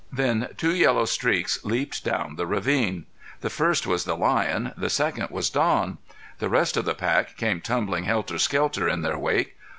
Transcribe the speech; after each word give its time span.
Then 0.11 0.47
two 0.57 0.73
yellow 0.73 1.05
streaks 1.05 1.63
leaped 1.63 2.03
down 2.03 2.35
the 2.35 2.47
ravine. 2.47 3.05
The 3.41 3.51
first 3.51 3.85
was 3.85 4.03
the 4.03 4.17
lion, 4.17 4.71
the 4.75 4.89
second 4.89 5.29
was 5.29 5.51
Don. 5.51 5.99
The 6.39 6.49
rest 6.49 6.75
of 6.75 6.85
the 6.85 6.95
pack 6.95 7.37
came 7.37 7.61
tumbling 7.61 8.05
helter 8.05 8.39
skelter 8.39 8.89
in 8.89 9.03
their 9.03 9.19
wake. 9.19 9.55